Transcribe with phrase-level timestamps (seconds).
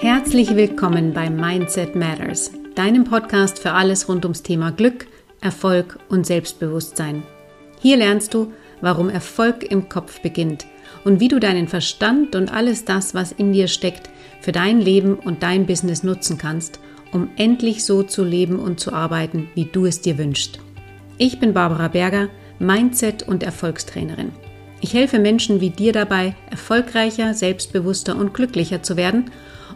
[0.00, 5.06] Herzlich willkommen bei Mindset Matters, deinem Podcast für alles rund ums Thema Glück,
[5.42, 7.22] Erfolg und Selbstbewusstsein.
[7.82, 8.50] Hier lernst du,
[8.80, 10.64] warum Erfolg im Kopf beginnt
[11.04, 14.08] und wie du deinen Verstand und alles das, was in dir steckt,
[14.40, 16.80] für dein Leben und dein Business nutzen kannst,
[17.12, 20.60] um endlich so zu leben und zu arbeiten, wie du es dir wünschst.
[21.18, 24.32] Ich bin Barbara Berger, Mindset- und Erfolgstrainerin.
[24.80, 29.30] Ich helfe Menschen wie dir dabei, erfolgreicher, selbstbewusster und glücklicher zu werden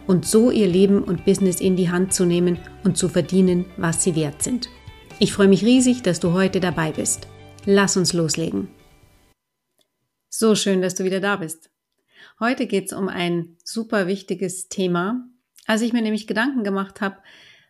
[0.07, 4.03] und so ihr Leben und Business in die Hand zu nehmen und zu verdienen, was
[4.03, 4.69] sie wert sind.
[5.19, 7.27] Ich freue mich riesig, dass du heute dabei bist.
[7.65, 8.67] Lass uns loslegen.
[10.29, 11.69] So schön, dass du wieder da bist.
[12.39, 15.25] Heute geht es um ein super wichtiges Thema.
[15.65, 17.17] Als ich mir nämlich Gedanken gemacht habe,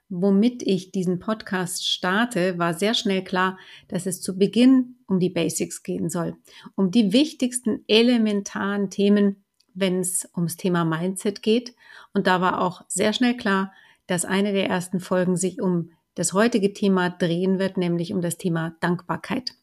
[0.09, 5.30] womit ich diesen Podcast starte, war sehr schnell klar, dass es zu Beginn um die
[5.30, 6.36] Basics gehen soll,
[6.75, 9.45] um die wichtigsten elementaren Themen,
[9.75, 11.75] wenn es ums Thema Mindset geht.
[12.13, 13.71] Und da war auch sehr schnell klar,
[14.07, 18.38] dass eine der ersten Folgen sich um das heutige Thema drehen wird, nämlich um das
[18.38, 19.53] Thema Dankbarkeit.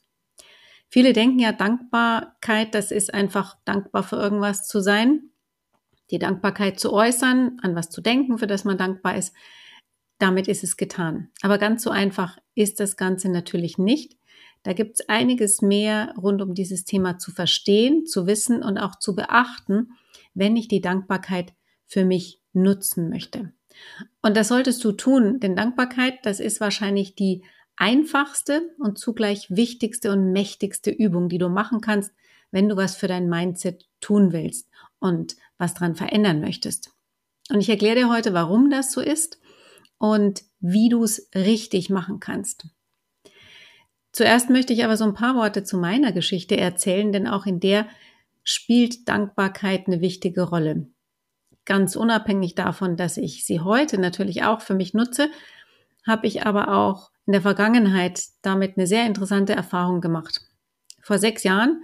[0.88, 5.30] Viele denken ja, Dankbarkeit, das ist einfach dankbar für irgendwas zu sein,
[6.10, 9.34] die Dankbarkeit zu äußern, an was zu denken, für das man dankbar ist.
[10.18, 11.30] Damit ist es getan.
[11.40, 14.18] Aber ganz so einfach ist das Ganze natürlich nicht.
[14.62, 18.98] Da gibt es einiges mehr rund um dieses Thema zu verstehen, zu wissen und auch
[18.98, 19.94] zu beachten,
[20.34, 21.52] wenn ich die Dankbarkeit
[21.86, 23.52] für mich nutzen möchte.
[24.20, 27.42] Und das solltest du tun, denn Dankbarkeit, das ist wahrscheinlich die
[27.76, 32.12] einfachste und zugleich wichtigste und mächtigste Übung, die du machen kannst,
[32.50, 36.90] wenn du was für dein Mindset tun willst und was dran verändern möchtest.
[37.50, 39.40] Und ich erkläre dir heute, warum das so ist
[39.98, 42.66] und wie du es richtig machen kannst.
[44.12, 47.60] Zuerst möchte ich aber so ein paar Worte zu meiner Geschichte erzählen, denn auch in
[47.60, 47.88] der
[48.44, 50.88] spielt Dankbarkeit eine wichtige Rolle.
[51.64, 55.28] Ganz unabhängig davon, dass ich sie heute natürlich auch für mich nutze,
[56.06, 60.40] habe ich aber auch in der Vergangenheit damit eine sehr interessante Erfahrung gemacht.
[61.00, 61.82] Vor sechs Jahren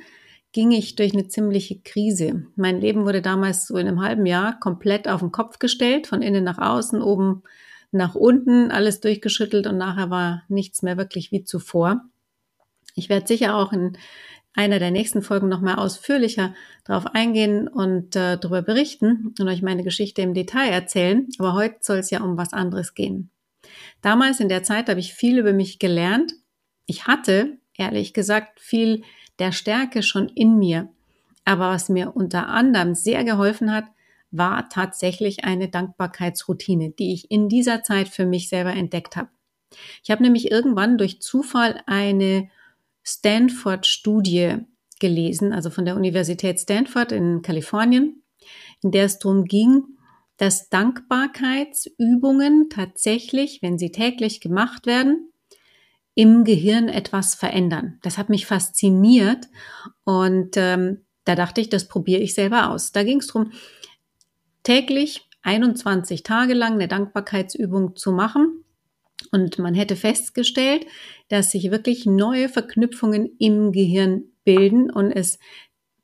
[0.52, 2.46] ging ich durch eine ziemliche Krise.
[2.56, 6.22] Mein Leben wurde damals so in einem halben Jahr komplett auf den Kopf gestellt, von
[6.22, 7.42] innen nach außen, oben
[7.90, 12.02] nach unten, alles durchgeschüttelt und nachher war nichts mehr wirklich wie zuvor.
[12.94, 13.96] Ich werde sicher auch in
[14.58, 16.52] einer der nächsten Folgen nochmal ausführlicher
[16.84, 21.28] darauf eingehen und äh, darüber berichten und euch meine Geschichte im Detail erzählen.
[21.38, 23.30] Aber heute soll es ja um was anderes gehen.
[24.02, 26.32] Damals in der Zeit habe ich viel über mich gelernt.
[26.86, 29.04] Ich hatte, ehrlich gesagt, viel
[29.38, 30.88] der Stärke schon in mir.
[31.44, 33.84] Aber was mir unter anderem sehr geholfen hat,
[34.32, 39.28] war tatsächlich eine Dankbarkeitsroutine, die ich in dieser Zeit für mich selber entdeckt habe.
[40.02, 42.50] Ich habe nämlich irgendwann durch Zufall eine
[43.08, 44.58] Stanford-Studie
[45.00, 48.22] gelesen, also von der Universität Stanford in Kalifornien,
[48.82, 49.82] in der es darum ging,
[50.36, 55.32] dass Dankbarkeitsübungen tatsächlich, wenn sie täglich gemacht werden,
[56.14, 57.98] im Gehirn etwas verändern.
[58.02, 59.46] Das hat mich fasziniert
[60.04, 62.92] und ähm, da dachte ich, das probiere ich selber aus.
[62.92, 63.52] Da ging es darum,
[64.64, 68.64] täglich 21 Tage lang eine Dankbarkeitsübung zu machen
[69.32, 70.86] und man hätte festgestellt,
[71.28, 75.38] dass sich wirklich neue Verknüpfungen im Gehirn bilden und es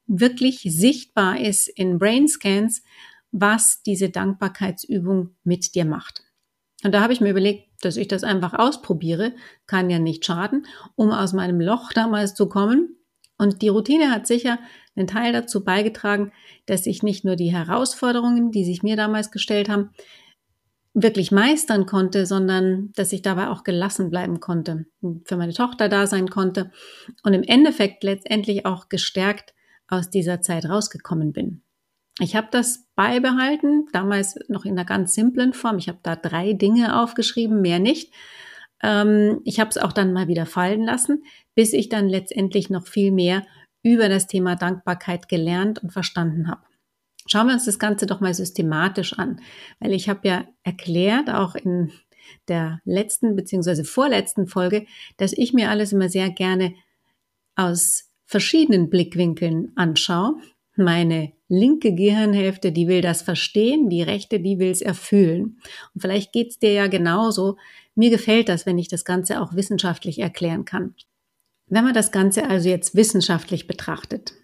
[0.07, 2.83] wirklich sichtbar ist in Brain Scans,
[3.31, 6.23] was diese Dankbarkeitsübung mit dir macht.
[6.85, 9.33] Und da habe ich mir überlegt, dass ich das einfach ausprobiere,
[9.67, 12.97] kann ja nicht schaden, um aus meinem Loch damals zu kommen.
[13.39, 14.59] Und die Routine hat sicher
[14.95, 16.33] einen Teil dazu beigetragen,
[16.67, 19.91] dass ich nicht nur die Herausforderungen, die sich mir damals gestellt haben,
[20.95, 24.87] wirklich meistern konnte, sondern dass ich dabei auch gelassen bleiben konnte,
[25.25, 26.71] für meine Tochter da sein konnte
[27.25, 29.55] und im Endeffekt letztendlich auch gestärkt
[29.89, 31.63] aus dieser Zeit rausgekommen bin.
[32.21, 35.79] Ich habe das beibehalten, damals noch in einer ganz simplen Form.
[35.79, 38.15] Ich habe da drei Dinge aufgeschrieben, mehr nicht.
[38.81, 41.25] Ähm, ich habe es auch dann mal wieder fallen lassen,
[41.57, 43.45] bis ich dann letztendlich noch viel mehr
[43.83, 46.63] über das Thema Dankbarkeit gelernt und verstanden habe.
[47.27, 49.41] Schauen wir uns das Ganze doch mal systematisch an,
[49.81, 51.91] weil ich habe ja erklärt, auch in
[52.49, 56.75] der letzten beziehungsweise vorletzten Folge, dass ich mir alles immer sehr gerne
[57.57, 60.37] aus verschiedenen Blickwinkeln anschaue.
[60.77, 65.59] Meine linke Gehirnhälfte, die will das verstehen, die rechte, die will es erfüllen.
[65.95, 67.57] Und vielleicht geht's dir ja genauso.
[67.95, 70.95] Mir gefällt das, wenn ich das Ganze auch wissenschaftlich erklären kann.
[71.67, 74.35] Wenn man das Ganze also jetzt wissenschaftlich betrachtet,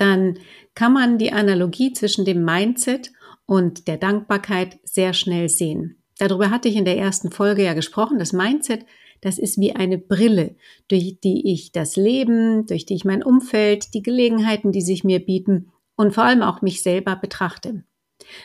[0.00, 0.38] dann
[0.74, 3.12] kann man die Analogie zwischen dem Mindset
[3.44, 6.02] und der Dankbarkeit sehr schnell sehen.
[6.18, 8.18] Darüber hatte ich in der ersten Folge ja gesprochen.
[8.18, 8.86] Das Mindset,
[9.20, 10.56] das ist wie eine Brille,
[10.88, 15.20] durch die ich das Leben, durch die ich mein Umfeld, die Gelegenheiten, die sich mir
[15.20, 17.84] bieten und vor allem auch mich selber betrachte.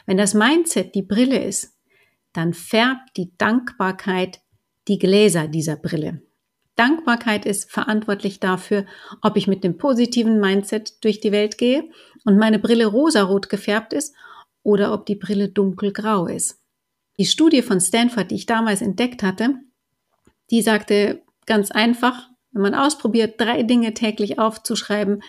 [0.06, 1.74] Wenn das Mindset die Brille ist,
[2.34, 4.42] dann färbt die Dankbarkeit
[4.90, 6.22] die Gläser dieser Brille.
[6.76, 8.86] Dankbarkeit ist verantwortlich dafür,
[9.22, 11.90] ob ich mit dem positiven Mindset durch die Welt gehe
[12.26, 14.14] und meine Brille rosarot gefärbt ist
[14.64, 16.60] oder ob die Brille dunkelgrau ist.
[17.18, 19.56] Die Studie von Stanford, die ich damals entdeckt hatte,
[20.52, 25.24] die sagte ganz einfach, wenn man ausprobiert, drei Dinge täglich aufzuschreiben,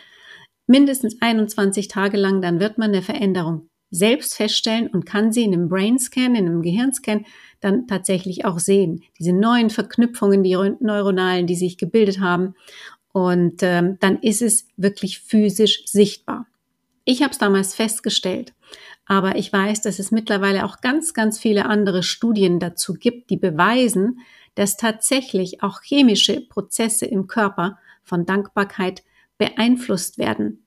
[0.66, 5.52] mindestens 21 Tage lang, dann wird man eine Veränderung selbst feststellen und kann sie in
[5.52, 7.24] einem Brainscan, in einem Gehirnscan
[7.60, 9.02] dann tatsächlich auch sehen.
[9.18, 12.54] Diese neuen Verknüpfungen, die neuronalen, die sich gebildet haben.
[13.12, 16.46] Und ähm, dann ist es wirklich physisch sichtbar.
[17.04, 18.52] Ich habe es damals festgestellt,
[19.06, 23.36] aber ich weiß, dass es mittlerweile auch ganz, ganz viele andere Studien dazu gibt, die
[23.36, 24.18] beweisen,
[24.56, 29.04] dass tatsächlich auch chemische Prozesse im Körper von Dankbarkeit
[29.38, 30.65] beeinflusst werden.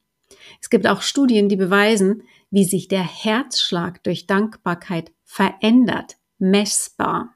[0.61, 7.35] Es gibt auch Studien, die beweisen, wie sich der Herzschlag durch Dankbarkeit verändert, messbar.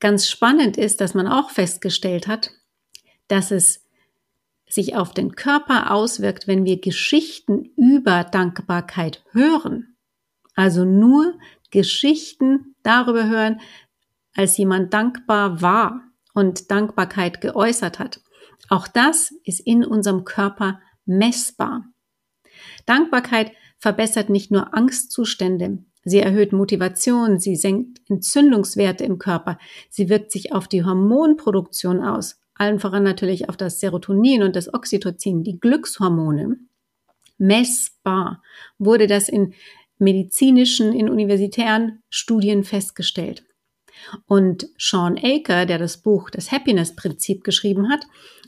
[0.00, 2.52] Ganz spannend ist, dass man auch festgestellt hat,
[3.28, 3.84] dass es
[4.68, 9.96] sich auf den Körper auswirkt, wenn wir Geschichten über Dankbarkeit hören.
[10.54, 11.34] Also nur
[11.70, 13.60] Geschichten darüber hören,
[14.34, 16.02] als jemand dankbar war
[16.34, 18.20] und Dankbarkeit geäußert hat.
[18.68, 21.84] Auch das ist in unserem Körper messbar.
[22.84, 29.58] Dankbarkeit verbessert nicht nur Angstzustände, sie erhöht Motivation, sie senkt Entzündungswerte im Körper,
[29.90, 34.72] sie wirkt sich auf die Hormonproduktion aus, allen voran natürlich auf das Serotonin und das
[34.72, 36.58] Oxytocin, die Glückshormone.
[37.38, 38.42] Messbar
[38.78, 39.54] wurde das in
[39.98, 43.44] medizinischen, in universitären Studien festgestellt.
[44.26, 48.06] Und Sean Aker, der das Buch Das Happiness-Prinzip geschrieben hat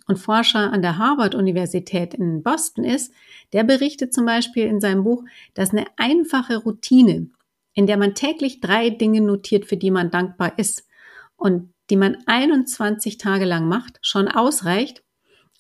[0.09, 3.13] und Forscher an der Harvard-Universität in Boston ist,
[3.53, 5.23] der berichtet zum Beispiel in seinem Buch,
[5.55, 7.29] dass eine einfache Routine,
[7.75, 10.89] in der man täglich drei Dinge notiert, für die man dankbar ist
[11.37, 15.05] und die man 21 Tage lang macht, schon ausreicht,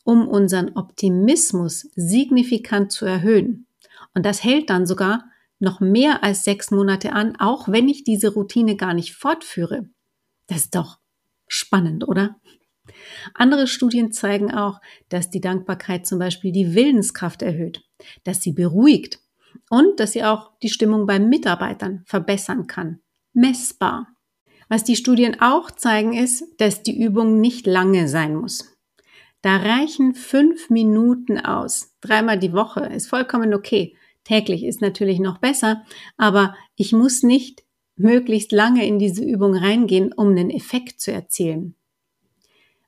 [0.02, 3.66] um unseren Optimismus signifikant zu erhöhen.
[4.14, 5.24] Und das hält dann sogar
[5.58, 9.88] noch mehr als sechs Monate an, auch wenn ich diese Routine gar nicht fortführe.
[10.46, 10.98] Das ist doch
[11.46, 12.36] spannend, oder?
[13.34, 17.82] Andere Studien zeigen auch, dass die Dankbarkeit zum Beispiel die Willenskraft erhöht,
[18.24, 19.20] dass sie beruhigt
[19.70, 23.00] und dass sie auch die Stimmung bei Mitarbeitern verbessern kann.
[23.32, 24.08] Messbar.
[24.68, 28.76] Was die Studien auch zeigen, ist, dass die Übung nicht lange sein muss.
[29.40, 31.94] Da reichen fünf Minuten aus.
[32.00, 33.96] Dreimal die Woche ist vollkommen okay.
[34.24, 35.84] Täglich ist natürlich noch besser,
[36.16, 37.62] aber ich muss nicht
[37.96, 41.76] möglichst lange in diese Übung reingehen, um einen Effekt zu erzielen.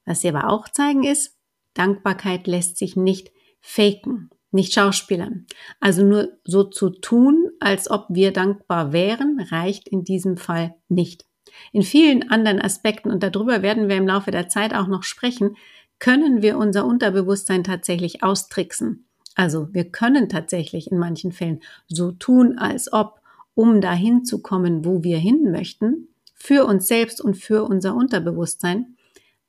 [0.04, 1.36] Was sie aber auch zeigen ist,
[1.74, 3.30] Dankbarkeit lässt sich nicht
[3.60, 5.46] faken, nicht schauspielern.
[5.78, 11.26] Also nur so zu tun, als ob wir dankbar wären, reicht in diesem Fall nicht.
[11.72, 15.56] In vielen anderen Aspekten, und darüber werden wir im Laufe der Zeit auch noch sprechen,
[15.98, 19.06] können wir unser Unterbewusstsein tatsächlich austricksen.
[19.34, 23.20] Also wir können tatsächlich in manchen Fällen so tun, als ob,
[23.54, 28.96] um dahin zu kommen, wo wir hin möchten, für uns selbst und für unser Unterbewusstsein.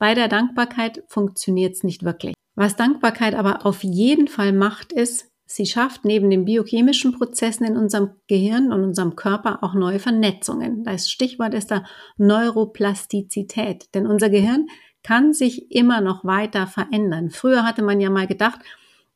[0.01, 2.33] Bei der Dankbarkeit funktioniert es nicht wirklich.
[2.56, 7.77] Was Dankbarkeit aber auf jeden Fall macht, ist, sie schafft neben den biochemischen Prozessen in
[7.77, 10.84] unserem Gehirn und unserem Körper auch neue Vernetzungen.
[10.84, 11.86] Das Stichwort ist da
[12.17, 14.70] Neuroplastizität, denn unser Gehirn
[15.03, 17.29] kann sich immer noch weiter verändern.
[17.29, 18.62] Früher hatte man ja mal gedacht,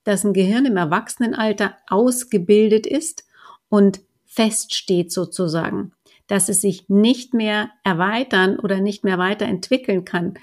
[0.04, 3.24] dass ein Gehirn im Erwachsenenalter ausgebildet ist
[3.70, 5.94] und feststeht sozusagen,
[6.28, 10.38] dass es sich nicht mehr erweitern oder nicht mehr weiterentwickeln kann.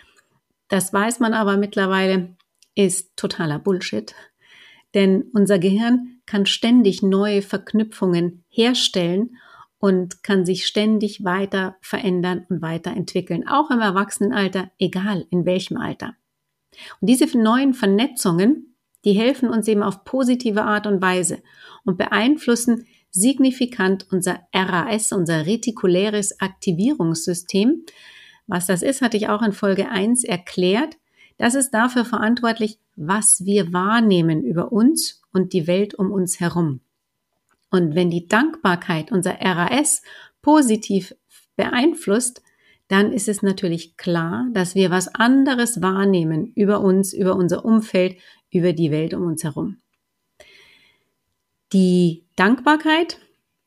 [0.73, 2.35] Das weiß man aber mittlerweile
[2.75, 4.14] ist totaler Bullshit.
[4.95, 9.37] Denn unser Gehirn kann ständig neue Verknüpfungen herstellen
[9.76, 16.14] und kann sich ständig weiter verändern und weiterentwickeln, auch im Erwachsenenalter, egal in welchem Alter.
[17.02, 18.75] Und diese neuen Vernetzungen,
[19.05, 21.43] die helfen uns eben auf positive Art und Weise
[21.85, 27.85] und beeinflussen signifikant unser RAS, unser retikuläres Aktivierungssystem.
[28.53, 30.99] Was das ist, hatte ich auch in Folge 1 erklärt.
[31.39, 36.81] Das ist dafür verantwortlich, was wir wahrnehmen über uns und die Welt um uns herum.
[37.71, 40.03] Und wenn die Dankbarkeit unser RAS
[40.43, 41.15] positiv
[41.57, 42.43] beeinflusst,
[42.89, 48.19] dann ist es natürlich klar, dass wir was anderes wahrnehmen über uns, über unser Umfeld,
[48.51, 49.79] über die Welt um uns herum.
[51.73, 53.19] Die Dankbarkeit,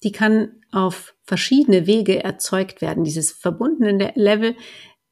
[0.04, 3.04] die kann auf verschiedene Wege erzeugt werden.
[3.04, 4.56] Dieses verbundene Level,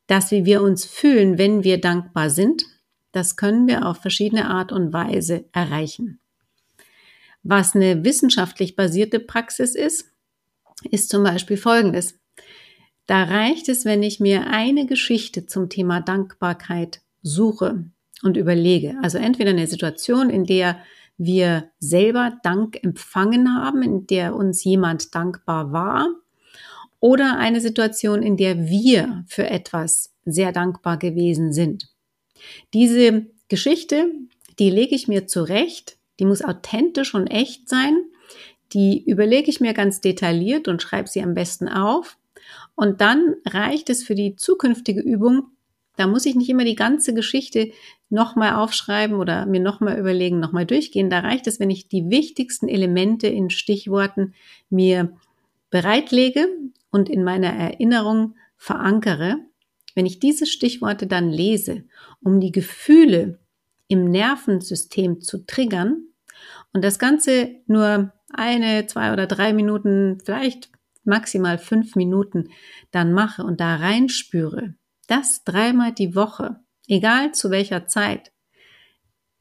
[0.08, 2.64] das wie wir uns fühlen, wenn wir dankbar sind,
[3.12, 6.20] das können wir auf verschiedene Art und Weise erreichen.
[7.44, 10.12] Was eine wissenschaftlich basierte Praxis ist,
[10.90, 12.20] ist zum Beispiel folgendes.
[13.06, 17.86] Da reicht es, wenn ich mir eine Geschichte zum Thema Dankbarkeit suche
[18.24, 18.96] und überlege.
[19.02, 20.80] Also entweder eine Situation, in der
[21.18, 26.08] wir selber Dank empfangen haben, in der uns jemand dankbar war,
[27.00, 31.90] oder eine Situation, in der wir für etwas sehr dankbar gewesen sind.
[32.74, 34.10] Diese Geschichte,
[34.58, 38.06] die lege ich mir zurecht, die muss authentisch und echt sein,
[38.72, 42.18] die überlege ich mir ganz detailliert und schreibe sie am besten auf.
[42.76, 45.48] Und dann reicht es für die zukünftige Übung,
[45.96, 47.72] da muss ich nicht immer die ganze Geschichte
[48.10, 51.10] nochmal aufschreiben oder mir nochmal überlegen, nochmal durchgehen.
[51.10, 54.34] Da reicht es, wenn ich die wichtigsten Elemente in Stichworten
[54.70, 55.16] mir
[55.70, 56.48] bereitlege
[56.92, 59.38] und in meiner Erinnerung verankere.
[59.96, 61.84] Wenn ich diese Stichworte dann lese,
[62.24, 63.40] um die Gefühle
[63.88, 66.08] im Nervensystem zu triggern
[66.74, 70.70] und das Ganze nur eine, zwei oder drei Minuten, vielleicht
[71.04, 72.50] maximal fünf Minuten
[72.92, 74.74] dann mache und da reinspüre,
[75.08, 78.32] das dreimal die Woche, egal zu welcher Zeit,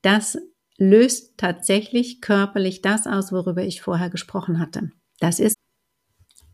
[0.03, 0.39] das
[0.79, 4.91] löst tatsächlich körperlich das aus, worüber ich vorher gesprochen hatte.
[5.21, 5.57] Das ist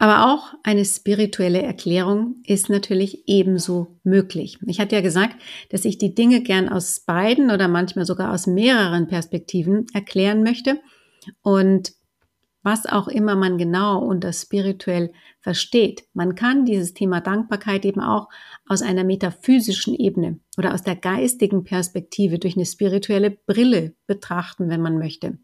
[0.00, 4.58] aber auch eine spirituelle Erklärung ist natürlich ebenso möglich.
[4.66, 5.34] Ich hatte ja gesagt,
[5.70, 10.80] dass ich die Dinge gern aus beiden oder manchmal sogar aus mehreren Perspektiven erklären möchte.
[11.42, 11.94] Und
[12.68, 15.10] was auch immer man genau unter spirituell
[15.40, 16.04] versteht.
[16.12, 18.28] Man kann dieses Thema Dankbarkeit eben auch
[18.66, 24.82] aus einer metaphysischen Ebene oder aus der geistigen Perspektive durch eine spirituelle Brille betrachten, wenn
[24.82, 25.38] man möchte.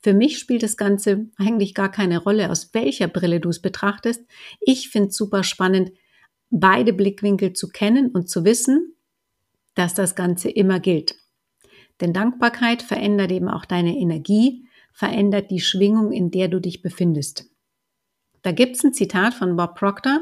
[0.00, 4.24] Für mich spielt das Ganze eigentlich gar keine Rolle, aus welcher Brille du es betrachtest.
[4.60, 5.90] Ich finde es super spannend,
[6.50, 8.94] beide Blickwinkel zu kennen und zu wissen,
[9.74, 11.16] dass das Ganze immer gilt.
[12.00, 17.46] Denn Dankbarkeit verändert eben auch deine Energie, verändert die Schwingung, in der du dich befindest.
[18.42, 20.20] Da gibt's ein Zitat von Bob Proctor,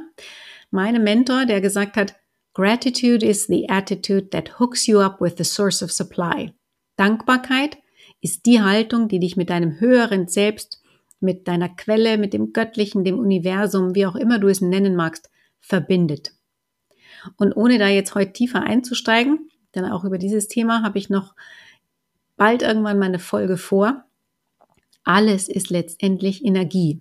[0.71, 2.17] meinem Mentor, der gesagt hat,
[2.53, 6.53] Gratitude is the attitude that hooks you up with the source of supply.
[6.97, 7.79] Dankbarkeit
[8.21, 10.83] ist die Haltung, die dich mit deinem höheren Selbst,
[11.21, 15.31] mit deiner Quelle, mit dem Göttlichen, dem Universum, wie auch immer du es nennen magst,
[15.61, 16.33] verbindet.
[17.37, 21.35] Und ohne da jetzt heute tiefer einzusteigen, denn auch über dieses Thema habe ich noch
[22.37, 24.05] bald irgendwann meine Folge vor,
[25.05, 27.01] alles ist letztendlich Energie.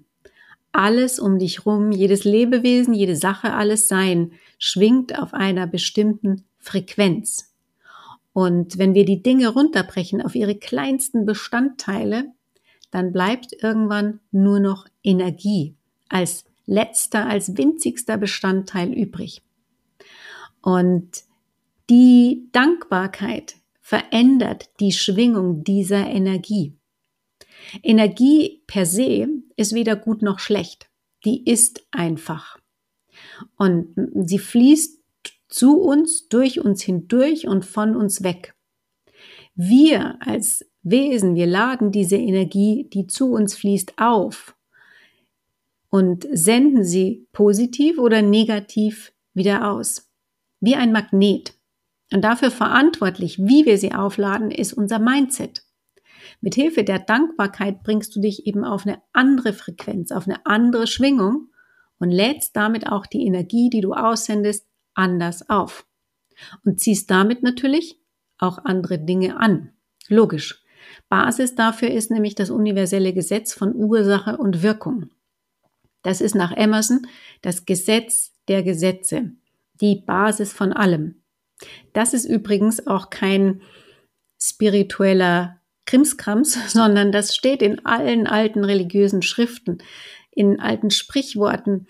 [0.72, 7.54] Alles um dich rum, jedes Lebewesen, jede Sache, alles Sein schwingt auf einer bestimmten Frequenz.
[8.34, 12.32] Und wenn wir die Dinge runterbrechen auf ihre kleinsten Bestandteile,
[12.92, 15.76] dann bleibt irgendwann nur noch Energie
[16.08, 19.42] als letzter, als winzigster Bestandteil übrig.
[20.62, 21.24] Und
[21.90, 26.79] die Dankbarkeit verändert die Schwingung dieser Energie.
[27.84, 30.90] Energie per se ist weder gut noch schlecht.
[31.26, 32.58] Die ist einfach.
[33.58, 33.94] Und
[34.26, 35.00] sie fließt
[35.48, 38.56] zu uns, durch uns hindurch und von uns weg.
[39.56, 44.56] Wir als Wesen, wir laden diese Energie, die zu uns fließt, auf
[45.90, 50.10] und senden sie positiv oder negativ wieder aus.
[50.62, 51.54] Wie ein Magnet.
[52.12, 55.64] Und dafür verantwortlich, wie wir sie aufladen, ist unser Mindset.
[56.42, 60.88] Mit Hilfe der Dankbarkeit bringst du dich eben auf eine andere Frequenz, auf eine andere
[60.88, 61.50] Schwingung
[62.00, 65.86] und lädst damit auch die Energie, die du aussendest, anders auf.
[66.64, 68.00] Und ziehst damit natürlich
[68.38, 69.74] auch andere Dinge an.
[70.08, 70.64] Logisch.
[71.10, 75.10] Basis dafür ist nämlich das universelle Gesetz von Ursache und Wirkung.
[76.04, 77.06] Das ist nach Emerson
[77.42, 79.34] das Gesetz der Gesetze,
[79.82, 81.22] die Basis von allem.
[81.92, 83.62] Das ist übrigens auch kein
[84.42, 85.59] spiritueller
[85.90, 89.80] Krimskrams, sondern das steht in allen alten religiösen Schriften,
[90.32, 91.88] in alten Sprichworten.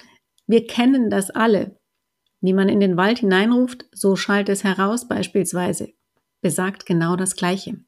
[0.48, 1.78] Wir kennen das alle.
[2.42, 5.90] Wie man in den Wald hineinruft, so schallt es heraus beispielsweise.
[6.42, 7.82] Besagt genau das Gleiche.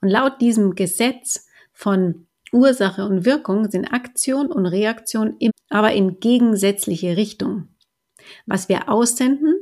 [0.00, 5.36] Und laut diesem Gesetz von Ursache und Wirkung sind Aktion und Reaktion
[5.68, 7.68] aber in gegensätzliche Richtung.
[8.46, 9.54] Was wir aussenden,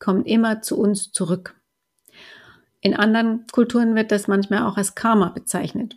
[0.00, 1.57] kommt immer zu uns zurück.
[2.80, 5.96] In anderen Kulturen wird das manchmal auch als Karma bezeichnet.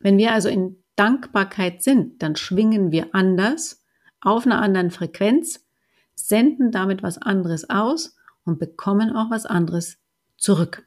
[0.00, 3.84] Wenn wir also in Dankbarkeit sind, dann schwingen wir anders,
[4.20, 5.66] auf einer anderen Frequenz,
[6.14, 9.98] senden damit was anderes aus und bekommen auch was anderes
[10.36, 10.86] zurück.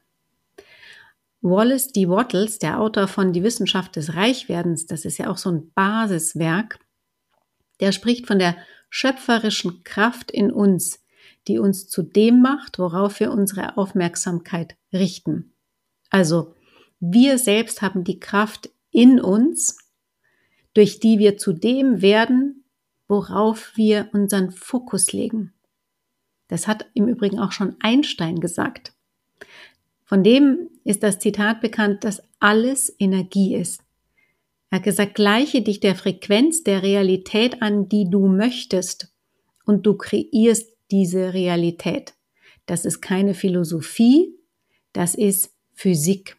[1.42, 2.08] Wallace D.
[2.08, 6.78] Wattles, der Autor von Die Wissenschaft des Reichwerdens, das ist ja auch so ein Basiswerk,
[7.80, 8.56] der spricht von der
[8.88, 11.04] schöpferischen Kraft in uns,
[11.48, 15.52] die uns zu dem macht, worauf wir unsere Aufmerksamkeit richten.
[16.10, 16.54] Also
[17.00, 19.78] wir selbst haben die Kraft in uns,
[20.74, 22.64] durch die wir zu dem werden,
[23.08, 25.52] worauf wir unseren Fokus legen.
[26.48, 28.92] Das hat im Übrigen auch schon Einstein gesagt.
[30.04, 33.82] Von dem ist das Zitat bekannt, dass alles Energie ist.
[34.70, 39.12] Er hat gesagt, gleiche dich der Frequenz der Realität an, die du möchtest,
[39.64, 42.14] und du kreierst diese Realität.
[42.66, 44.34] Das ist keine Philosophie,
[44.92, 46.36] das ist Physik.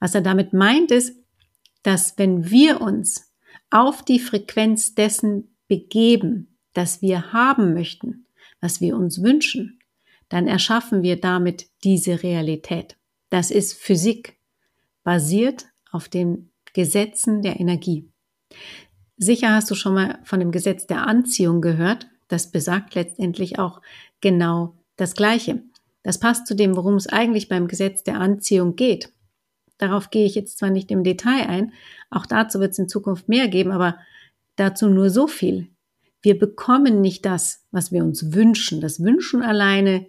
[0.00, 1.16] Was er damit meint, ist,
[1.82, 3.32] dass wenn wir uns
[3.70, 8.26] auf die Frequenz dessen begeben, das wir haben möchten,
[8.60, 9.78] was wir uns wünschen,
[10.28, 12.96] dann erschaffen wir damit diese Realität.
[13.30, 14.38] Das ist Physik,
[15.02, 18.10] basiert auf den Gesetzen der Energie.
[19.16, 22.08] Sicher hast du schon mal von dem Gesetz der Anziehung gehört.
[22.28, 23.80] Das besagt letztendlich auch
[24.20, 25.62] genau das Gleiche.
[26.02, 29.10] Das passt zu dem, worum es eigentlich beim Gesetz der Anziehung geht.
[29.78, 31.72] Darauf gehe ich jetzt zwar nicht im Detail ein,
[32.10, 33.98] auch dazu wird es in Zukunft mehr geben, aber
[34.56, 35.68] dazu nur so viel.
[36.22, 38.80] Wir bekommen nicht das, was wir uns wünschen.
[38.80, 40.06] Das Wünschen alleine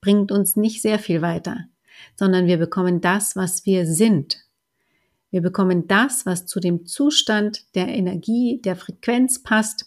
[0.00, 1.64] bringt uns nicht sehr viel weiter,
[2.16, 4.44] sondern wir bekommen das, was wir sind.
[5.30, 9.86] Wir bekommen das, was zu dem Zustand der Energie, der Frequenz passt,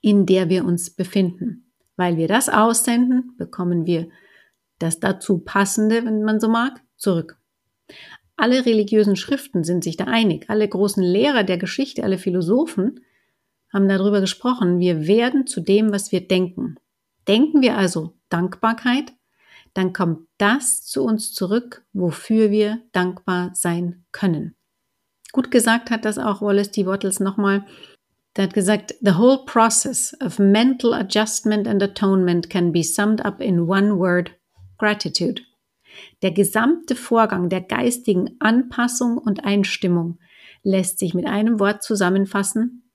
[0.00, 1.72] in der wir uns befinden.
[1.96, 4.08] Weil wir das aussenden, bekommen wir
[4.78, 7.38] das dazu passende, wenn man so mag, zurück.
[8.36, 10.48] Alle religiösen Schriften sind sich da einig.
[10.48, 13.00] Alle großen Lehrer der Geschichte, alle Philosophen
[13.72, 14.78] haben darüber gesprochen.
[14.78, 16.76] Wir werden zu dem, was wir denken.
[17.28, 19.12] Denken wir also Dankbarkeit,
[19.74, 24.56] dann kommt das zu uns zurück, wofür wir dankbar sein können.
[25.32, 26.86] Gut gesagt hat das auch Wallace D.
[26.86, 27.64] Wattles nochmal.
[28.36, 33.40] Der hat gesagt, the whole process of mental adjustment and atonement can be summed up
[33.40, 34.30] in one word,
[34.78, 35.42] gratitude.
[36.22, 40.18] Der gesamte Vorgang der geistigen Anpassung und Einstimmung
[40.62, 42.90] lässt sich mit einem Wort zusammenfassen,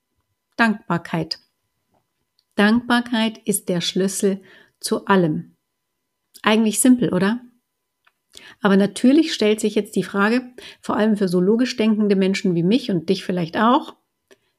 [0.56, 1.38] Dankbarkeit.
[2.54, 4.40] Dankbarkeit ist der Schlüssel
[4.80, 5.56] zu allem.
[6.42, 7.40] Eigentlich simpel, oder?
[8.62, 10.42] Aber natürlich stellt sich jetzt die Frage,
[10.80, 13.96] vor allem für so logisch denkende Menschen wie mich und dich vielleicht auch,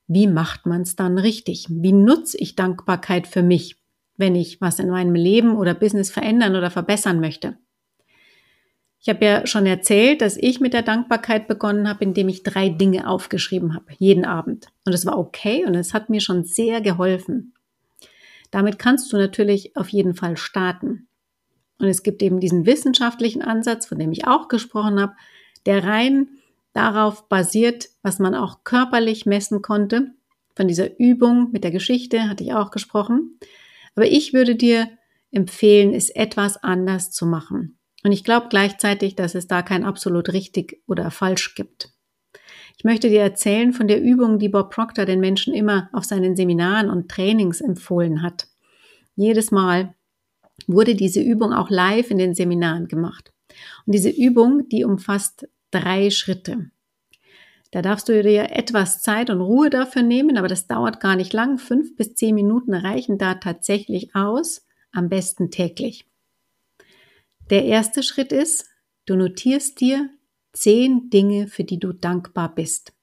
[0.07, 1.67] wie macht man es dann richtig?
[1.69, 3.75] Wie nutze ich Dankbarkeit für mich,
[4.15, 7.57] wenn ich was in meinem Leben oder Business verändern oder verbessern möchte?
[8.99, 12.69] Ich habe ja schon erzählt, dass ich mit der Dankbarkeit begonnen habe, indem ich drei
[12.69, 14.67] Dinge aufgeschrieben habe, jeden Abend.
[14.85, 17.53] Und es war okay und es hat mir schon sehr geholfen.
[18.49, 21.07] Damit kannst du natürlich auf jeden Fall starten.
[21.79, 25.13] Und es gibt eben diesen wissenschaftlichen Ansatz, von dem ich auch gesprochen habe,
[25.65, 26.29] der rein
[26.77, 30.11] darauf basiert, was man auch körperlich messen konnte.
[30.55, 33.39] Von dieser Übung mit der Geschichte hatte ich auch gesprochen.
[33.95, 34.89] Aber ich würde dir
[35.31, 37.77] empfehlen, es etwas anders zu machen.
[38.03, 41.89] Und ich glaube gleichzeitig, dass es da kein absolut richtig oder falsch gibt.
[42.77, 46.35] Ich möchte dir erzählen von der Übung, die Bob Proctor den Menschen immer auf seinen
[46.35, 48.47] Seminaren und Trainings empfohlen hat.
[49.15, 49.95] Jedes Mal,
[50.65, 53.31] wurde diese Übung auch live in den Seminaren gemacht.
[53.85, 56.71] Und diese Übung, die umfasst drei Schritte.
[57.71, 61.33] Da darfst du dir etwas Zeit und Ruhe dafür nehmen, aber das dauert gar nicht
[61.33, 61.57] lang.
[61.57, 66.05] Fünf bis zehn Minuten reichen da tatsächlich aus, am besten täglich.
[67.49, 68.65] Der erste Schritt ist,
[69.05, 70.09] du notierst dir
[70.53, 72.93] zehn Dinge, für die du dankbar bist.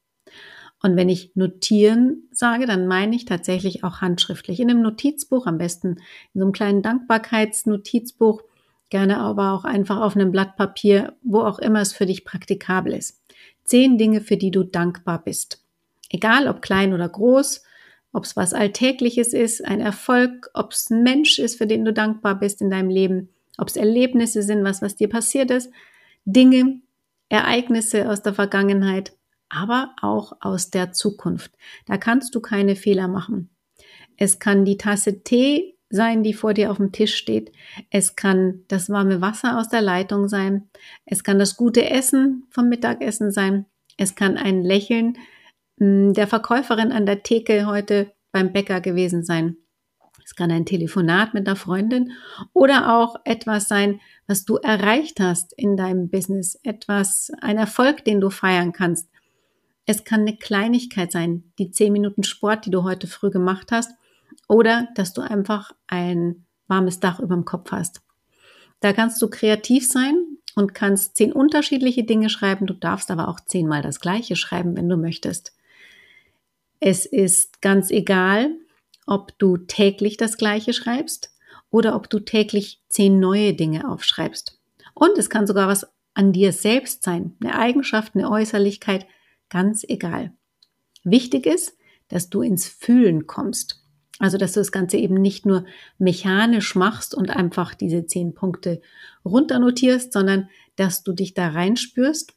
[0.82, 4.60] Und wenn ich notieren sage, dann meine ich tatsächlich auch handschriftlich.
[4.60, 5.96] In einem Notizbuch, am besten
[6.34, 8.42] in so einem kleinen Dankbarkeitsnotizbuch,
[8.94, 12.92] gerne aber auch einfach auf einem Blatt Papier, wo auch immer es für dich praktikabel
[12.92, 13.20] ist.
[13.64, 15.64] Zehn Dinge, für die du dankbar bist.
[16.10, 17.64] Egal ob klein oder groß,
[18.12, 21.92] ob es was Alltägliches ist, ein Erfolg, ob es ein Mensch ist, für den du
[21.92, 25.72] dankbar bist in deinem Leben, ob es Erlebnisse sind, was, was dir passiert ist,
[26.24, 26.80] Dinge,
[27.28, 29.16] Ereignisse aus der Vergangenheit,
[29.48, 31.50] aber auch aus der Zukunft.
[31.86, 33.50] Da kannst du keine Fehler machen.
[34.16, 37.52] Es kann die Tasse Tee sein, die vor dir auf dem Tisch steht.
[37.90, 40.68] Es kann das warme Wasser aus der Leitung sein.
[41.06, 43.66] Es kann das gute Essen vom Mittagessen sein.
[43.96, 45.16] Es kann ein Lächeln
[45.78, 49.56] hm, der Verkäuferin an der Theke heute beim Bäcker gewesen sein.
[50.24, 52.12] Es kann ein Telefonat mit einer Freundin
[52.54, 58.20] oder auch etwas sein, was du erreicht hast in deinem Business, etwas, ein Erfolg, den
[58.20, 59.10] du feiern kannst.
[59.86, 63.90] Es kann eine Kleinigkeit sein, die zehn Minuten Sport, die du heute früh gemacht hast,
[64.48, 68.02] oder dass du einfach ein warmes Dach über dem Kopf hast.
[68.80, 70.14] Da kannst du kreativ sein
[70.54, 72.66] und kannst zehn unterschiedliche Dinge schreiben.
[72.66, 75.56] Du darfst aber auch zehnmal das Gleiche schreiben, wenn du möchtest.
[76.80, 78.54] Es ist ganz egal,
[79.06, 81.34] ob du täglich das Gleiche schreibst
[81.70, 84.60] oder ob du täglich zehn neue Dinge aufschreibst.
[84.94, 89.06] Und es kann sogar was an dir selbst sein, eine Eigenschaft, eine Äußerlichkeit,
[89.54, 90.32] Ganz egal.
[91.04, 91.76] Wichtig ist,
[92.08, 93.83] dass du ins Fühlen kommst.
[94.20, 95.64] Also, dass du das Ganze eben nicht nur
[95.98, 98.80] mechanisch machst und einfach diese zehn Punkte
[99.24, 102.34] runternotierst, sondern dass du dich da reinspürst.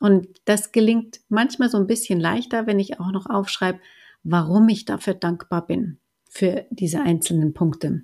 [0.00, 3.78] Und das gelingt manchmal so ein bisschen leichter, wenn ich auch noch aufschreibe,
[4.22, 8.02] warum ich dafür dankbar bin, für diese einzelnen Punkte.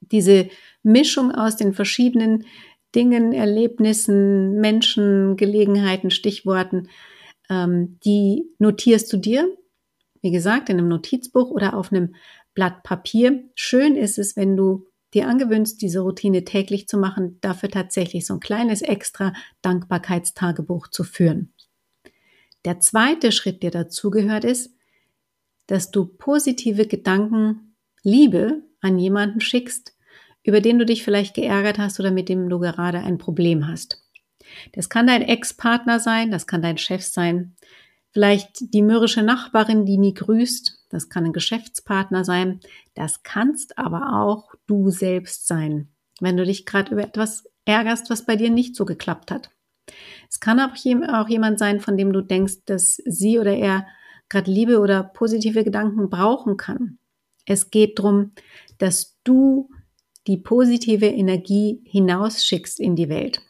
[0.00, 0.48] Diese
[0.82, 2.44] Mischung aus den verschiedenen
[2.94, 6.88] Dingen, Erlebnissen, Menschen, Gelegenheiten, Stichworten,
[7.48, 9.48] ähm, die notierst du dir
[10.26, 12.16] wie gesagt, in einem Notizbuch oder auf einem
[12.52, 13.44] Blatt Papier.
[13.54, 18.34] Schön ist es, wenn du dir angewöhnst, diese Routine täglich zu machen, dafür tatsächlich so
[18.34, 21.52] ein kleines extra Dankbarkeitstagebuch zu führen.
[22.64, 24.74] Der zweite Schritt, der dazugehört, ist,
[25.68, 29.96] dass du positive Gedanken, Liebe an jemanden schickst,
[30.42, 34.04] über den du dich vielleicht geärgert hast oder mit dem du gerade ein Problem hast.
[34.72, 37.54] Das kann dein Ex-Partner sein, das kann dein Chef sein,
[38.16, 40.86] Vielleicht die mürrische Nachbarin, die nie grüßt.
[40.88, 42.60] Das kann ein Geschäftspartner sein.
[42.94, 45.88] Das kannst aber auch du selbst sein,
[46.20, 49.50] wenn du dich gerade über etwas ärgerst, was bei dir nicht so geklappt hat.
[50.30, 53.86] Es kann auch, jemand sein, von dem du denkst, dass sie oder er
[54.30, 56.96] gerade Liebe oder positive Gedanken brauchen kann.
[57.44, 58.32] Es geht darum,
[58.78, 59.68] dass du
[60.26, 63.42] die positive Energie hinausschickst in die Welt.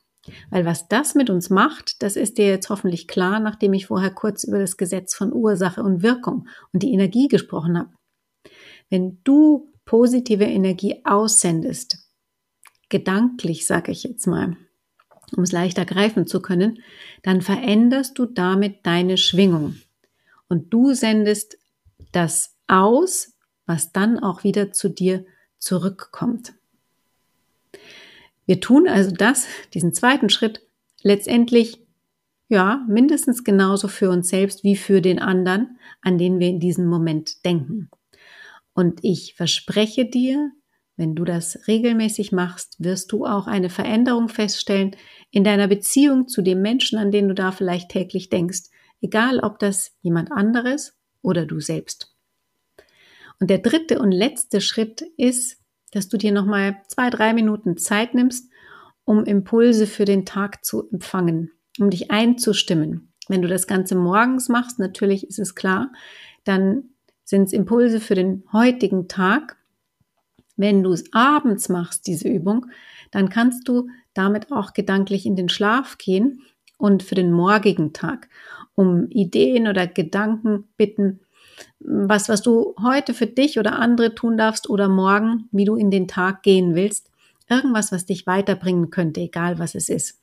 [0.51, 4.11] Weil was das mit uns macht, das ist dir jetzt hoffentlich klar, nachdem ich vorher
[4.11, 7.91] kurz über das Gesetz von Ursache und Wirkung und die Energie gesprochen habe.
[8.91, 12.11] Wenn du positive Energie aussendest,
[12.89, 14.57] gedanklich sage ich jetzt mal,
[15.37, 16.83] um es leichter greifen zu können,
[17.23, 19.77] dann veränderst du damit deine Schwingung.
[20.49, 21.59] Und du sendest
[22.13, 23.33] das aus,
[23.67, 25.25] was dann auch wieder zu dir
[25.59, 26.55] zurückkommt.
[28.47, 30.63] Wir tun also das, diesen zweiten Schritt,
[31.03, 31.87] letztendlich
[32.49, 36.87] ja, mindestens genauso für uns selbst wie für den anderen, an den wir in diesem
[36.87, 37.91] Moment denken.
[38.73, 40.53] Und ich verspreche dir,
[40.97, 44.97] wenn du das regelmäßig machst, wirst du auch eine Veränderung feststellen
[45.31, 48.71] in deiner Beziehung zu dem Menschen, an den du da vielleicht täglich denkst,
[49.03, 52.15] egal ob das jemand anderes oder du selbst.
[53.41, 55.59] Und der dritte und letzte Schritt ist,
[55.93, 58.51] dass du dir nochmal zwei, drei Minuten Zeit nimmst,
[59.05, 63.13] um Impulse für den Tag zu empfangen, um dich einzustimmen.
[63.29, 65.93] Wenn du das Ganze morgens machst, natürlich ist es klar,
[66.45, 66.91] dann
[67.25, 69.57] sind es Impulse für den heutigen Tag.
[70.57, 72.67] Wenn du es abends machst, diese Übung,
[73.11, 76.43] dann kannst du damit auch gedanklich in den Schlaf gehen
[76.79, 78.29] und für den morgigen Tag
[78.75, 81.21] um Ideen oder Gedanken bitten,
[81.81, 85.91] was, was du heute für dich oder andere tun darfst oder morgen, wie du in
[85.91, 87.11] den Tag gehen willst.
[87.49, 90.21] Irgendwas, was dich weiterbringen könnte, egal was es ist.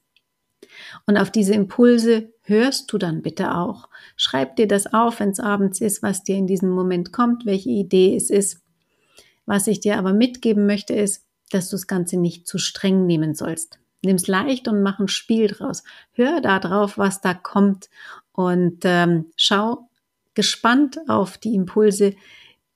[1.06, 3.89] Und auf diese Impulse hörst du dann bitte auch.
[4.15, 7.69] Schreib dir das auf, wenn es abends ist, was dir in diesem Moment kommt, welche
[7.69, 8.62] Idee es ist.
[9.46, 13.36] Was ich dir aber mitgeben möchte, ist, dass du das Ganze nicht zu streng nehmen
[13.36, 13.80] sollst.
[14.04, 15.84] Nimm's leicht und mach ein Spiel draus.
[16.12, 17.89] Hör da drauf, was da kommt
[18.34, 19.89] und ähm, schau,
[20.34, 22.15] gespannt auf die Impulse,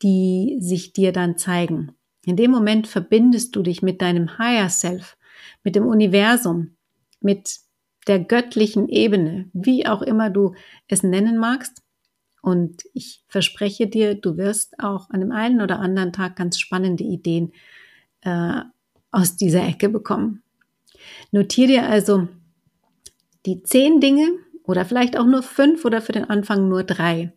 [0.01, 1.93] die sich dir dann zeigen.
[2.25, 5.17] In dem Moment verbindest du dich mit deinem Higher Self,
[5.63, 6.75] mit dem Universum,
[7.21, 7.59] mit
[8.07, 10.53] der göttlichen Ebene, wie auch immer du
[10.87, 11.81] es nennen magst.
[12.41, 17.03] Und ich verspreche dir, du wirst auch an dem einen oder anderen Tag ganz spannende
[17.03, 17.51] Ideen
[18.21, 18.61] äh,
[19.11, 20.43] aus dieser Ecke bekommen.
[21.31, 22.27] Notiere dir also
[23.45, 24.27] die zehn Dinge
[24.63, 27.33] oder vielleicht auch nur fünf oder für den Anfang nur drei,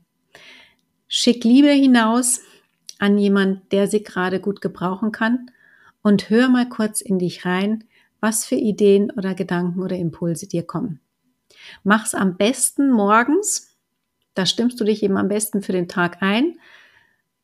[1.13, 2.41] Schick Liebe hinaus
[3.01, 5.51] an jemand, der sie gerade gut gebrauchen kann
[6.03, 7.83] und hör mal kurz in dich rein,
[8.21, 11.01] was für Ideen oder Gedanken oder Impulse dir kommen.
[11.83, 13.77] Mach's am besten morgens.
[14.35, 16.61] Da stimmst du dich eben am besten für den Tag ein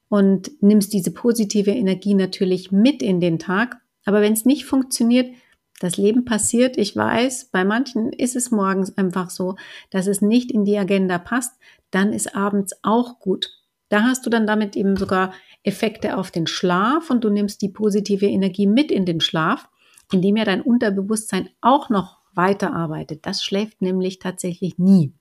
[0.09, 3.79] und nimmst diese positive Energie natürlich mit in den Tag.
[4.05, 5.35] Aber wenn es nicht funktioniert,
[5.81, 9.57] das Leben passiert, ich weiß, bei manchen ist es morgens einfach so,
[9.91, 11.59] dass es nicht in die Agenda passt,
[11.91, 13.51] dann ist abends auch gut.
[13.89, 17.69] Da hast du dann damit eben sogar Effekte auf den Schlaf und du nimmst die
[17.69, 19.69] positive Energie mit in den Schlaf,
[20.13, 23.27] indem ja dein Unterbewusstsein auch noch weiterarbeitet.
[23.27, 25.13] Das schläft nämlich tatsächlich nie.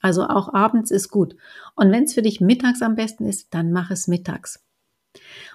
[0.00, 1.34] Also auch abends ist gut.
[1.76, 4.62] Und wenn es für dich mittags am besten ist, dann mach es mittags.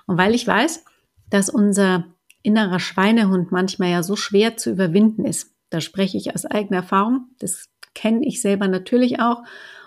[0.08, 0.84] Und weil ich weiß,
[1.30, 2.06] dass unser
[2.44, 7.28] innerer Schweinehund manchmal ja so schwer zu überwinden ist, da spreche ich aus eigener Erfahrung,
[7.40, 9.44] das kenne ich selber natürlich auch.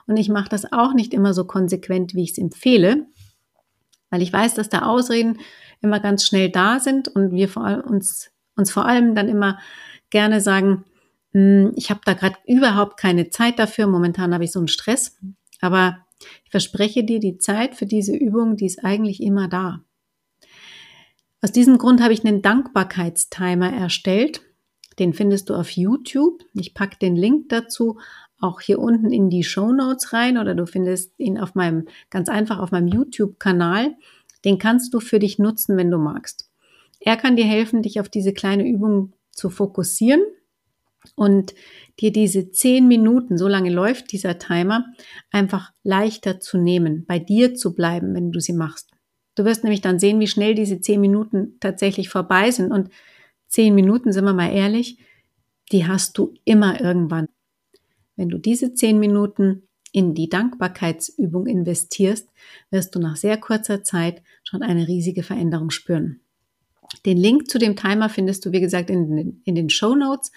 [0.07, 3.07] Und ich mache das auch nicht immer so konsequent, wie ich es empfehle,
[4.11, 5.39] weil ich weiß, dass da Ausreden
[5.81, 9.59] immer ganz schnell da sind und wir vor allem uns, uns vor allem dann immer
[10.11, 10.85] gerne sagen,
[11.33, 15.19] hm, ich habe da gerade überhaupt keine Zeit dafür, momentan habe ich so einen Stress,
[15.61, 15.99] aber
[16.45, 19.83] Ich verspreche dir, die Zeit für diese Übung, die ist eigentlich immer da.
[21.43, 24.43] Aus diesem Grund habe ich einen Dankbarkeitstimer erstellt.
[24.99, 26.45] Den findest du auf YouTube.
[26.55, 27.99] Ich packe den Link dazu
[28.43, 32.29] auch hier unten in die Show Notes rein oder du findest ihn auf meinem, ganz
[32.29, 33.95] einfach auf meinem YouTube-Kanal.
[34.45, 36.51] Den kannst du für dich nutzen, wenn du magst.
[36.99, 40.23] Er kann dir helfen, dich auf diese kleine Übung zu fokussieren
[41.15, 41.55] und
[42.01, 44.87] dir diese zehn Minuten, so lange läuft dieser Timer,
[45.31, 48.92] einfach leichter zu nehmen, bei dir zu bleiben, wenn du sie machst.
[49.35, 52.71] Du wirst nämlich dann sehen, wie schnell diese zehn Minuten tatsächlich vorbei sind.
[52.71, 52.91] Und
[53.49, 54.99] zehn Minuten, sind wir mal ehrlich,
[55.73, 57.29] die hast du immer irgendwann.
[58.17, 62.29] Wenn du diese zehn Minuten in die Dankbarkeitsübung investierst,
[62.71, 66.21] wirst du nach sehr kurzer Zeit schon eine riesige Veränderung spüren.
[67.07, 70.31] Den Link zu dem Timer findest du, wie gesagt, in den, in den Show Notes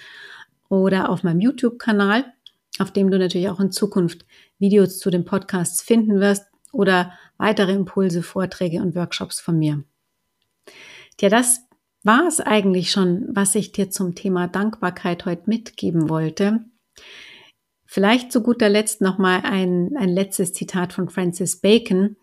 [0.70, 2.26] oder auf meinem YouTube-Kanal,
[2.80, 4.26] auf dem du natürlich auch in Zukunft
[4.58, 9.84] Videos zu den Podcasts finden wirst oder weitere Impulse, Vorträge und Workshops von mir.
[11.20, 11.62] Ja, das
[12.04, 16.66] war es eigentlich schon, was ich dir zum Thema Dankbarkeit heute mitgeben wollte.
[17.86, 22.18] Vielleicht zu guter Letzt nochmal ein, ein letztes Zitat von Francis Bacon,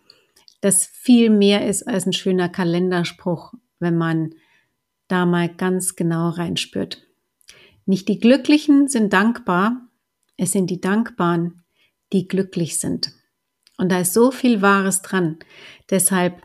[0.61, 4.35] das viel mehr ist als ein schöner Kalenderspruch, wenn man
[5.09, 7.03] da mal ganz genau reinspürt.
[7.85, 9.89] Nicht die Glücklichen sind dankbar,
[10.37, 11.65] es sind die Dankbaren,
[12.13, 13.13] die glücklich sind.
[13.83, 15.41] Und da ist so viel Wahres dran.
[15.91, 16.41] Deshalb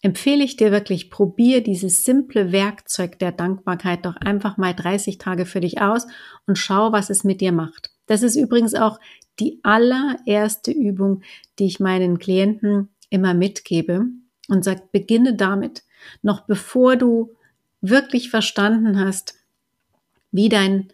[0.00, 5.44] empfehle ich dir wirklich, probier dieses simple Werkzeug der Dankbarkeit doch einfach mal 30 Tage
[5.44, 6.06] für dich aus
[6.46, 7.90] und schau, was es mit dir macht.
[8.06, 9.00] Das ist übrigens auch
[9.38, 11.20] die allererste Übung,
[11.58, 14.06] die ich meinen Klienten immer mitgebe
[14.48, 15.82] und sage, beginne damit,
[16.22, 17.36] noch bevor du
[17.82, 19.34] wirklich verstanden hast,
[20.32, 20.88] wie dein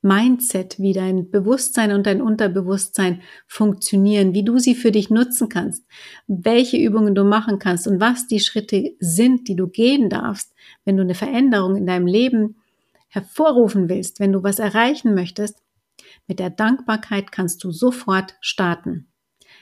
[0.00, 5.84] Mindset, wie dein Bewusstsein und dein Unterbewusstsein funktionieren, wie du sie für dich nutzen kannst,
[6.28, 10.96] welche Übungen du machen kannst und was die Schritte sind, die du gehen darfst, wenn
[10.96, 12.56] du eine Veränderung in deinem Leben
[13.08, 15.62] hervorrufen willst, wenn du was erreichen möchtest.
[16.28, 19.08] Mit der Dankbarkeit kannst du sofort starten.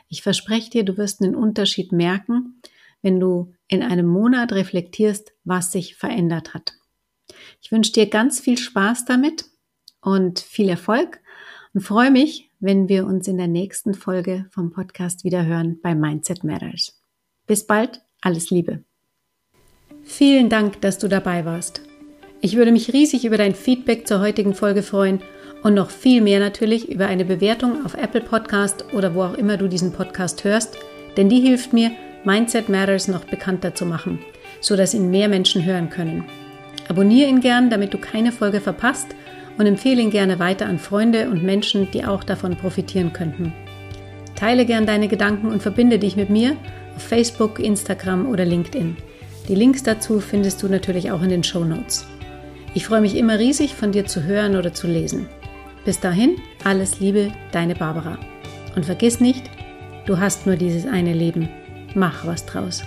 [0.09, 2.61] Ich verspreche dir, du wirst einen Unterschied merken,
[3.01, 6.75] wenn du in einem Monat reflektierst, was sich verändert hat.
[7.63, 9.47] Ich wünsche dir ganz viel Spaß damit
[10.07, 11.19] und viel Erfolg
[11.75, 15.97] und freue mich, wenn wir uns in der nächsten Folge vom Podcast wieder hören bei
[15.97, 17.03] Mindset Matters.
[17.49, 18.85] Bis bald, alles Liebe.
[20.05, 21.83] Vielen Dank, dass du dabei warst.
[22.41, 25.23] Ich würde mich riesig über dein Feedback zur heutigen Folge freuen
[25.65, 29.57] und noch viel mehr natürlich über eine Bewertung auf Apple Podcast oder wo auch immer
[29.57, 30.79] du diesen Podcast hörst,
[31.17, 31.91] denn die hilft mir,
[32.25, 34.21] Mindset Matters noch bekannter zu machen,
[34.61, 36.25] so dass ihn mehr Menschen hören können.
[36.89, 39.09] Abonniere ihn gern, damit du keine Folge verpasst
[39.59, 43.53] und empfehle ihn gerne weiter an Freunde und Menschen, die auch davon profitieren könnten.
[44.35, 46.57] Teile gern deine Gedanken und verbinde dich mit mir
[46.95, 48.97] auf Facebook, Instagram oder LinkedIn.
[49.49, 52.07] Die Links dazu findest du natürlich auch in den Show Notes.
[52.75, 55.27] Ich freue mich immer riesig, von dir zu hören oder zu lesen.
[55.85, 58.19] Bis dahin, alles Liebe, deine Barbara.
[58.75, 59.45] Und vergiss nicht,
[60.05, 61.49] du hast nur dieses eine Leben.
[61.95, 62.83] Mach was draus.